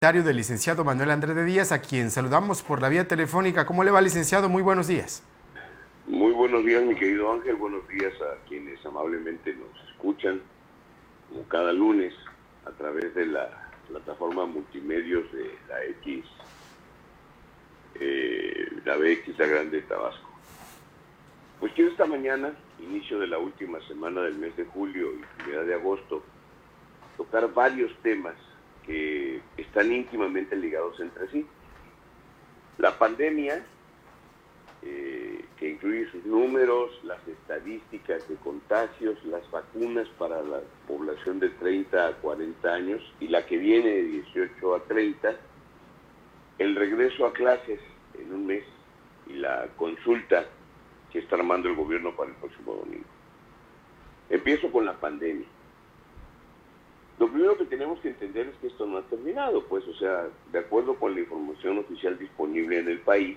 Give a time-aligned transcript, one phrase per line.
[0.00, 3.66] del licenciado Manuel Andrés de Díaz, a quien saludamos por la vía telefónica.
[3.66, 4.48] ¿Cómo le va, licenciado?
[4.48, 5.22] Muy buenos días.
[6.06, 7.56] Muy buenos días, mi querido Ángel.
[7.56, 10.40] Buenos días a quienes amablemente nos escuchan,
[11.28, 12.14] como cada lunes,
[12.64, 16.24] a través de la plataforma multimedios de la X,
[17.96, 20.30] eh, la BX, la Grande Tabasco.
[21.60, 25.62] Pues quiero esta mañana, inicio de la última semana del mes de julio y primera
[25.64, 26.24] de agosto,
[27.18, 28.34] tocar varios temas
[28.86, 31.46] que están íntimamente ligados entre sí.
[32.78, 33.64] La pandemia,
[34.82, 41.50] eh, que incluye sus números, las estadísticas de contagios, las vacunas para la población de
[41.50, 45.36] 30 a 40 años y la que viene de 18 a 30,
[46.58, 47.80] el regreso a clases
[48.18, 48.64] en un mes
[49.26, 50.46] y la consulta
[51.12, 53.04] que está armando el gobierno para el próximo domingo.
[54.30, 55.46] Empiezo con la pandemia.
[57.20, 60.26] Lo primero que tenemos que entender es que esto no ha terminado, pues, o sea,
[60.52, 63.36] de acuerdo con la información oficial disponible en el país,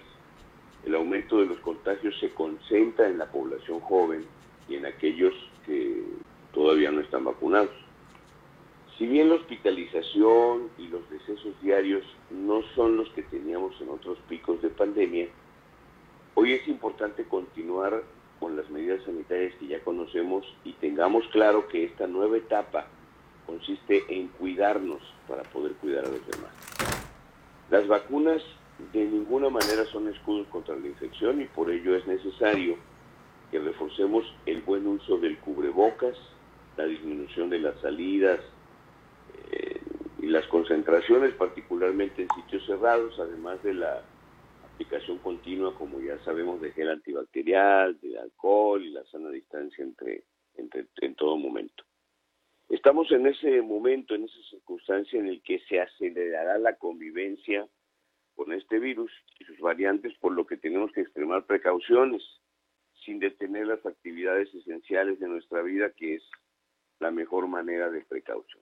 [0.86, 4.25] el aumento de los contagios se concentra en la población joven
[4.70, 5.34] y en aquellos
[5.66, 6.02] que
[6.53, 7.72] todavía no están vacunados.
[8.98, 14.18] Si bien la hospitalización y los decesos diarios no son los que teníamos en otros
[14.30, 15.28] picos de pandemia,
[16.36, 18.02] hoy es importante continuar
[18.40, 22.88] con las medidas sanitarias que ya conocemos y tengamos claro que esta nueva etapa
[23.45, 26.52] consiste en cuidarnos para poder cuidar a los demás.
[27.69, 28.41] Las vacunas
[28.91, 32.77] de ninguna manera son escudos contra la infección y por ello es necesario
[33.52, 36.17] que reforcemos el buen uso del cubrebocas,
[36.75, 38.39] la disminución de las salidas
[39.52, 39.80] eh,
[40.19, 44.02] y las concentraciones, particularmente en sitios cerrados, además de la
[44.73, 50.23] aplicación continua, como ya sabemos, de gel antibacterial, de alcohol y la sana distancia entre,
[50.55, 51.83] entre en todo momento.
[52.84, 57.66] Estamos en ese momento, en esa circunstancia en el que se acelerará la convivencia
[58.36, 59.09] con este virus
[59.40, 62.22] y sus variantes, por lo que tenemos que extremar precauciones
[63.06, 66.24] sin detener las actividades esenciales de nuestra vida, que es
[67.00, 68.62] la mejor manera de precaución.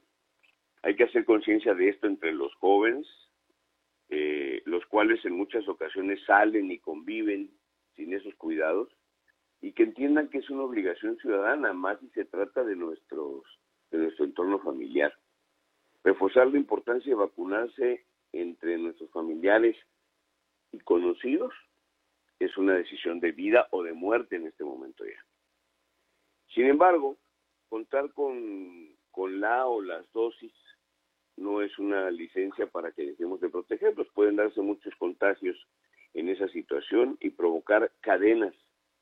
[0.84, 3.08] Hay que hacer conciencia de esto entre los jóvenes,
[4.10, 7.50] eh, los cuales en muchas ocasiones salen y conviven
[7.96, 8.96] sin esos cuidados,
[9.62, 13.44] y que entiendan que es una obligación ciudadana, más si se trata de nuestros
[13.92, 15.14] de nuestro entorno familiar.
[16.04, 19.76] Reforzar la importancia de vacunarse entre nuestros familiares
[20.72, 21.54] y conocidos
[22.40, 25.24] es una decisión de vida o de muerte en este momento ya.
[26.54, 27.18] Sin embargo,
[27.70, 30.54] contar con, con la o las dosis
[31.38, 34.08] no es una licencia para que dejemos de protegerlos.
[34.14, 35.56] Pueden darse muchos contagios
[36.14, 38.54] en esa situación y provocar cadenas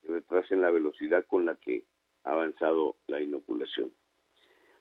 [0.02, 1.86] que retrasen la velocidad con la que
[2.24, 3.92] ha avanzado la inoculación.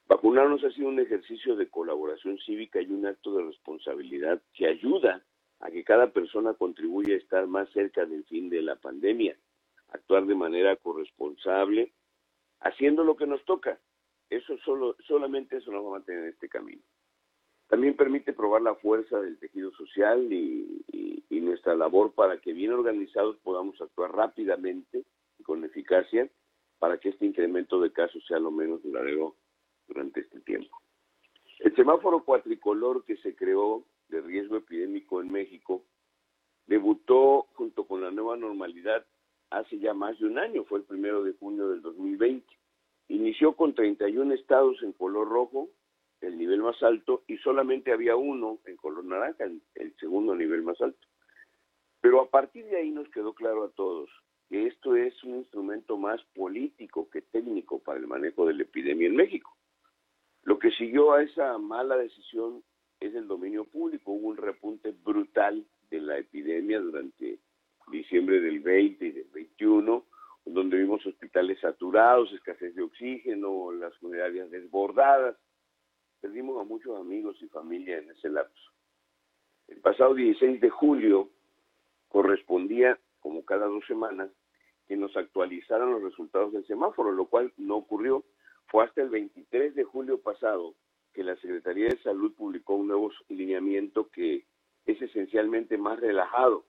[0.09, 5.23] Vacunarnos ha sido un ejercicio de colaboración cívica y un acto de responsabilidad que ayuda
[5.61, 9.37] a que cada persona contribuya a estar más cerca del fin de la pandemia,
[9.91, 11.93] actuar de manera corresponsable,
[12.61, 13.79] haciendo lo que nos toca.
[14.31, 16.81] Eso solo, solamente eso nos va a mantener en este camino.
[17.67, 20.85] También permite probar la fuerza del tejido social y,
[21.29, 25.05] y nuestra labor para que bien organizados podamos actuar rápidamente
[25.39, 26.31] y con eficacia
[26.79, 29.35] para que este incremento de casos sea lo menos duradero
[29.89, 30.77] durante este tiempo.
[31.59, 35.83] El semáforo cuatricolor que se creó de riesgo epidémico en México
[36.67, 39.05] debutó junto con la nueva normalidad
[39.51, 42.47] hace ya más de un año, fue el primero de junio del 2020.
[43.09, 45.71] Inició con 31 estados en color rojo,
[46.21, 49.45] el nivel más alto, y solamente había uno en color naranja,
[49.75, 51.09] el segundo nivel más alto.
[52.01, 54.11] Pero a partir de ahí nos quedó claro a todos
[54.49, 59.09] que esto es un instrumento más político que técnico para el manejo de la epidemia
[59.09, 59.55] en México.
[60.49, 62.65] Lo que siguió a esa mala decisión
[63.01, 64.13] es el dominio público.
[64.13, 67.39] Hubo un repunte brutal de la epidemia durante
[67.93, 70.07] diciembre del 20 y del 21,
[70.47, 75.37] donde vimos hospitales saturados, escasez de oxígeno, las funerarias desbordadas.
[76.23, 78.71] Perdimos a muchos amigos y familia en ese lapso.
[79.67, 81.29] El pasado 16 de julio
[82.09, 84.31] correspondía, como cada dos semanas,
[84.87, 88.25] que nos actualizaran los resultados del semáforo, lo cual no ocurrió.
[88.69, 90.75] Fue hasta el 23 de julio pasado
[91.13, 94.45] que la Secretaría de Salud publicó un nuevo lineamiento que
[94.85, 96.65] es esencialmente más relajado,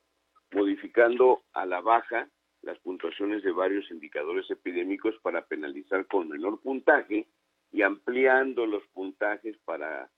[0.51, 2.30] modificando a la baja
[2.62, 7.28] las puntuaciones de varios indicadores epidémicos para penalizar con menor puntaje
[7.72, 10.10] y ampliando los puntajes para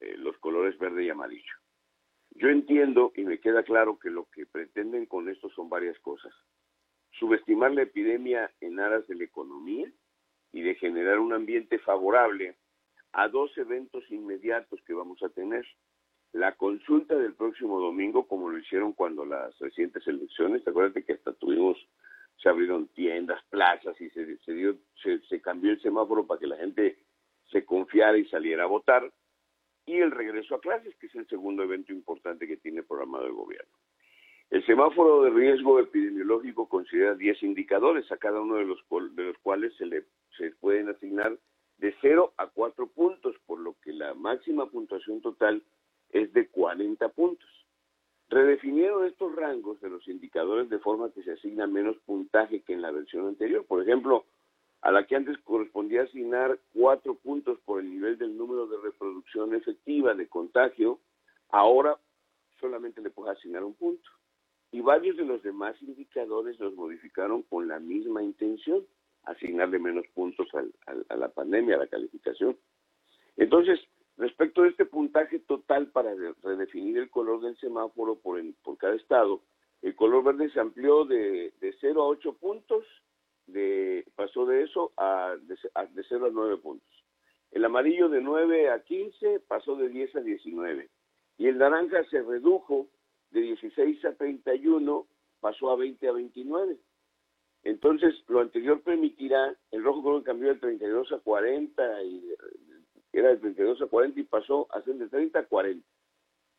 [0.00, 1.54] eh, los colores verde y amarillo.
[2.30, 6.34] Yo entiendo y me queda claro que lo que pretenden con esto son varias cosas.
[7.12, 9.90] Subestimar la epidemia en aras de la economía,
[10.56, 12.56] y de generar un ambiente favorable
[13.12, 15.66] a dos eventos inmediatos que vamos a tener.
[16.32, 21.12] la consulta del próximo domingo, como lo hicieron cuando las recientes elecciones, te acuerdas que
[21.12, 21.76] hasta tuvimos,
[22.38, 26.46] se abrieron tiendas, plazas y se, se, dio, se, se cambió el semáforo para que
[26.46, 26.96] la gente
[27.50, 29.12] se confiara y saliera a votar,
[29.84, 33.32] y el regreso a clases, que es el segundo evento importante que tiene programado el
[33.34, 33.76] gobierno.
[34.48, 38.78] El semáforo de riesgo epidemiológico considera 10 indicadores, a cada uno de los,
[39.14, 40.04] de los cuales se le
[41.06, 41.38] asignar
[41.78, 45.62] de 0 a 4 puntos, por lo que la máxima puntuación total
[46.10, 47.48] es de 40 puntos.
[48.28, 52.82] Redefinieron estos rangos de los indicadores de forma que se asigna menos puntaje que en
[52.82, 53.64] la versión anterior.
[53.66, 54.24] Por ejemplo,
[54.80, 59.54] a la que antes correspondía asignar 4 puntos por el nivel del número de reproducción
[59.54, 60.98] efectiva de contagio,
[61.50, 61.96] ahora
[62.58, 64.10] solamente le puede asignar un punto.
[64.72, 68.84] Y varios de los demás indicadores los modificaron con la misma intención,
[69.26, 72.56] asignarle menos puntos al, al, a la pandemia, a la calificación.
[73.36, 73.80] Entonces,
[74.18, 78.94] Respecto a este puntaje total para redefinir el color del semáforo por, en, por cada
[78.94, 79.42] estado,
[79.82, 82.84] el color verde se amplió de, de 0 a 8 puntos,
[83.46, 86.88] de, pasó de eso a de, a de 0 a 9 puntos.
[87.50, 90.88] El amarillo de 9 a 15 pasó de 10 a 19.
[91.36, 92.88] Y el naranja se redujo
[93.30, 95.06] de 16 a 31,
[95.40, 96.78] pasó a 20 a 29.
[97.66, 102.24] Entonces, lo anterior permitirá, el rojo color cambió de 32 a 40 y
[103.12, 105.84] era de 32 a 40 y pasó a ser de 30 a 40,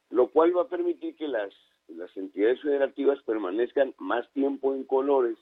[0.09, 1.53] lo cual va a permitir que las,
[1.87, 5.37] las entidades federativas permanezcan más tiempo en colores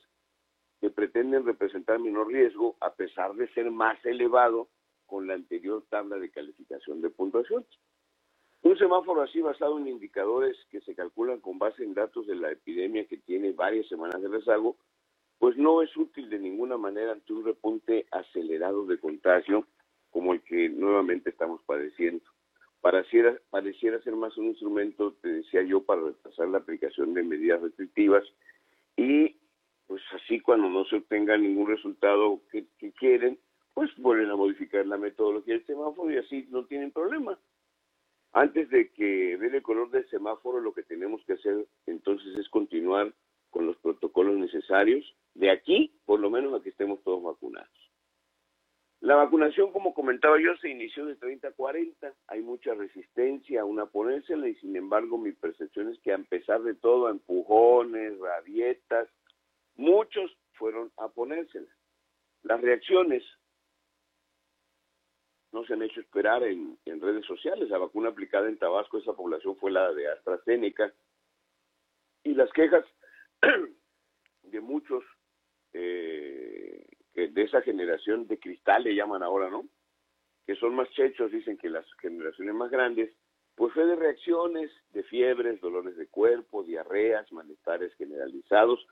[0.82, 4.68] que pretenden representar menor riesgo a pesar de ser más elevado
[5.08, 7.66] con la anterior tabla de calificación de puntuación.
[8.62, 12.52] Un semáforo así basado en indicadores que se calculan con base en datos de la
[12.52, 14.78] epidemia que tiene varias semanas de rezago,
[15.40, 19.68] pues no es útil de ninguna manera ante un repunte acelerado de contagio
[20.10, 22.24] como el que nuevamente estamos padeciendo.
[22.82, 27.62] Pareciera, pareciera ser más un instrumento, te decía yo, para retrasar la aplicación de medidas
[27.62, 28.24] restrictivas
[28.96, 29.38] y
[29.88, 33.38] pues así cuando no se obtenga ningún resultado que, que quieren,
[33.74, 37.38] pues vuelven a modificar la metodología del semáforo y así no tienen problema.
[38.32, 42.50] Antes de que ver el color del semáforo, lo que tenemos que hacer entonces es
[42.50, 43.14] continuar
[44.66, 47.70] necesarios, de aquí por lo menos a que estemos todos vacunados.
[49.02, 52.14] La vacunación, como comentaba yo, se inició de 30 a 40.
[52.28, 56.74] Hay mucha resistencia a ponérsela y sin embargo mi percepción es que a pesar de
[56.74, 59.08] todo, empujones, rabietas,
[59.76, 61.70] muchos fueron a ponérsela.
[62.44, 63.24] Las reacciones
[65.52, 67.70] no se han hecho esperar en, en, redes sociales.
[67.70, 70.92] La vacuna aplicada en Tabasco, esa población fue la de AstraZeneca.
[72.24, 72.86] Y las quejas
[74.56, 75.04] de muchos
[75.74, 79.66] eh, de esa generación de cristal le llaman ahora, ¿no?
[80.46, 83.14] Que son más chechos, dicen que las generaciones más grandes,
[83.56, 88.86] pues fue de reacciones, de fiebres, dolores de cuerpo, diarreas, malestares generalizados,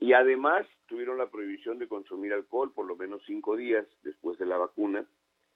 [0.00, 4.46] y además tuvieron la prohibición de consumir alcohol por lo menos cinco días después de
[4.46, 5.06] la vacuna,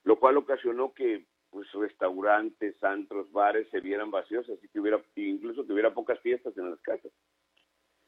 [0.05, 5.67] lo cual ocasionó que pues restaurantes, antros, bares se vieran vacíos, así que hubiera, incluso
[5.67, 7.13] que hubiera pocas fiestas en las casas.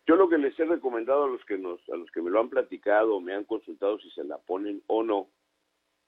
[0.06, 2.40] Yo lo que les he recomendado a los que nos, a los que me lo
[2.40, 5.28] han platicado me han consultado si se la ponen o no,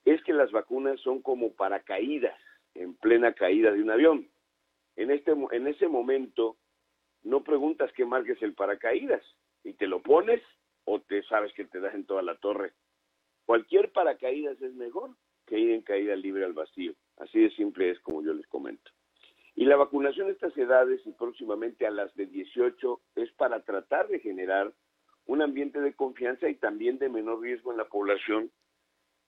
[0.05, 2.39] es que las vacunas son como paracaídas
[2.75, 4.29] en plena caída de un avión.
[4.97, 6.57] En este, en ese momento
[7.23, 9.23] no preguntas qué marques el paracaídas
[9.65, 10.43] y te lo pones
[10.85, 12.73] o te sabes que te das en toda la torre.
[13.47, 15.11] Cualquier paracaídas es mejor
[15.47, 16.95] que ir en caída libre al vacío.
[17.17, 18.91] Así de simple es como yo les comento.
[19.57, 24.07] Y la vacunación a estas edades y próximamente a las de 18 es para tratar
[24.09, 24.71] de generar
[25.25, 28.51] un ambiente de confianza y también de menor riesgo en la población,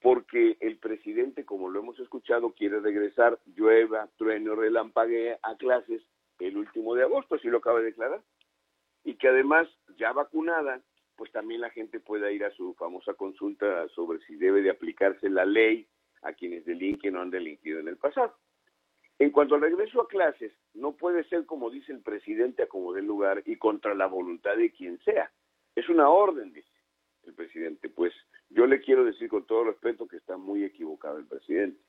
[0.03, 6.03] porque el presidente, como lo hemos escuchado, quiere regresar llueva, trueno, relampaguee a clases
[6.39, 8.21] el último de agosto, así lo acaba de declarar.
[9.05, 9.67] Y que además,
[9.97, 10.83] ya vacunada,
[11.17, 15.31] pues también la gente pueda ir a su famosa consulta sobre si debe de aplicarse
[15.31, 15.89] la ley
[16.21, 18.37] a quienes delinquen o han delinquido en el pasado.
[19.19, 22.93] En cuanto al regreso a clases, no puede ser como dice el presidente a como
[22.93, 25.31] del lugar y contra la voluntad de quien sea.
[25.75, 26.71] Es una orden, dice
[27.25, 27.89] el presidente.
[27.89, 28.13] Pues
[28.49, 31.81] yo le quiero decir con todo respeto que está muy equivocado el presidente.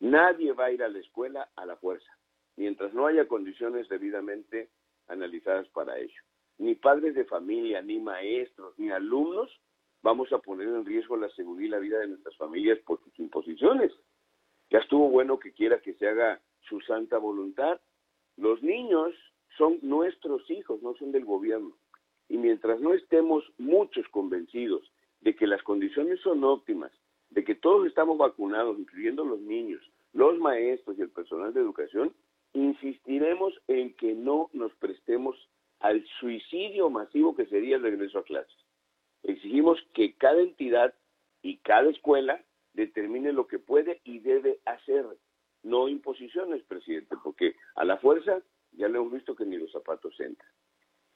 [0.00, 2.10] Nadie va a ir a la escuela a la fuerza,
[2.56, 4.70] mientras no haya condiciones debidamente
[5.06, 6.20] analizadas para ello.
[6.58, 9.50] Ni padres de familia, ni maestros, ni alumnos
[10.02, 13.16] vamos a poner en riesgo la seguridad y la vida de nuestras familias por sus
[13.20, 13.92] imposiciones.
[14.70, 17.80] Ya estuvo bueno que quiera que se haga su santa voluntad.
[18.36, 19.14] Los niños
[19.56, 21.76] son nuestros hijos, no son del gobierno.
[22.28, 24.90] Y mientras no estemos muchos convencidos
[25.20, 26.92] de que las condiciones son óptimas,
[27.30, 32.14] de que todos estamos vacunados, incluyendo los niños, los maestros y el personal de educación,
[32.54, 35.36] insistiremos en que no nos prestemos
[35.80, 38.54] al suicidio masivo que sería el regreso a clases.
[39.22, 40.94] Exigimos que cada entidad
[41.42, 42.42] y cada escuela
[42.74, 45.06] determine lo que puede y debe hacer,
[45.62, 48.42] no imposiciones, presidente, porque a la fuerza
[48.72, 50.50] ya le hemos visto que ni los zapatos entran.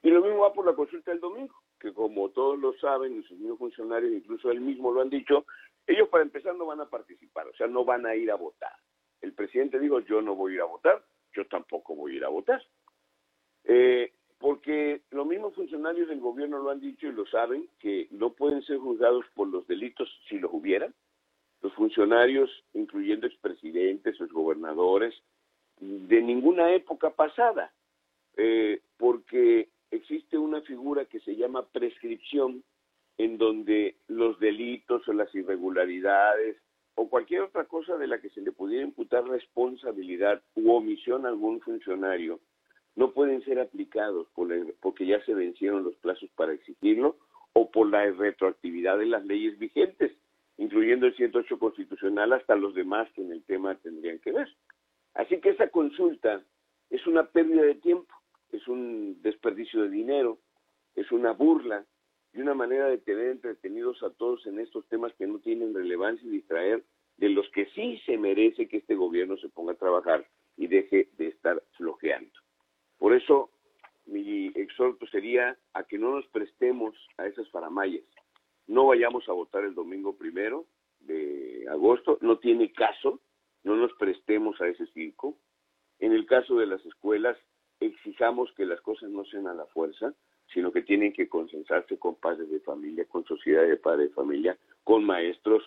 [0.03, 3.39] Y lo mismo va por la consulta del domingo, que como todos lo saben, sus
[3.39, 5.47] mismos funcionarios, incluso él mismo lo han dicho,
[5.87, 8.73] ellos para empezar no van a participar, o sea, no van a ir a votar.
[9.21, 12.25] El presidente dijo, yo no voy a ir a votar, yo tampoco voy a ir
[12.25, 12.63] a votar.
[13.65, 18.31] Eh, porque los mismos funcionarios del gobierno lo han dicho y lo saben, que no
[18.31, 20.95] pueden ser juzgados por los delitos si los hubieran.
[21.67, 25.13] Los funcionarios, incluyendo expresidentes, gobernadores,
[25.81, 27.73] de ninguna época pasada,
[28.37, 32.63] eh, porque existe una figura que se llama prescripción,
[33.19, 36.57] en donde los delitos o las irregularidades
[36.95, 41.31] o cualquier otra cosa de la que se le pudiera imputar responsabilidad u omisión a
[41.31, 42.39] algún funcionario
[42.95, 44.29] no pueden ser aplicados
[44.81, 47.17] porque ya se vencieron los plazos para exigirlo
[47.55, 50.13] o por la retroactividad de las leyes vigentes,
[50.59, 54.49] incluyendo el 108 constitucional hasta los demás que en el tema tendrían que ver.
[55.15, 56.43] Así que esa consulta
[56.91, 58.13] es una pérdida de tiempo,
[58.53, 60.39] es un desperdicio de dinero,
[60.95, 61.85] es una burla
[62.33, 66.27] y una manera de tener entretenidos a todos en estos temas que no tienen relevancia
[66.27, 66.85] y distraer
[67.17, 71.09] de los que sí se merece que este gobierno se ponga a trabajar y deje
[71.17, 72.33] de estar flojeando.
[72.99, 73.51] Por eso
[74.07, 78.05] mi exhorto sería a que no nos prestemos a esas faramayas.
[78.67, 80.67] No vayamos a votar el domingo primero
[81.01, 83.21] de agosto, no tiene caso,
[83.63, 85.37] no nos prestemos a ese circo.
[85.99, 87.37] En el caso de las escuelas,
[87.81, 90.15] exijamos que las cosas no sean a la fuerza,
[90.53, 94.59] sino que tienen que consensarse con padres de familia, con sociedades de padres de familia,
[94.85, 95.63] con maestros,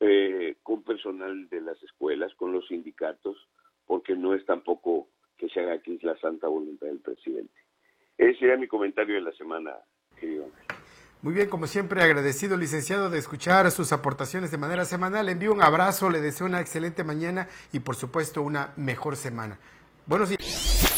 [0.00, 3.36] eh, con personal de las escuelas, con los sindicatos,
[3.86, 7.54] porque no es tampoco que se haga aquí la santa voluntad del presidente.
[8.16, 9.76] Ese sería mi comentario de la semana,
[10.18, 10.50] querido
[11.22, 15.26] Muy bien, como siempre, agradecido, licenciado, de escuchar sus aportaciones de manera semanal.
[15.26, 19.58] Le envío un abrazo, le deseo una excelente mañana y, por supuesto, una mejor semana.
[20.06, 20.89] Buenos días.